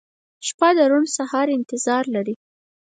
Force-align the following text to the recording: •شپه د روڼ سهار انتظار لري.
•شپه 0.47 0.69
د 0.77 0.79
روڼ 0.91 1.03
سهار 1.17 1.47
انتظار 1.57 2.03
لري. 2.15 2.35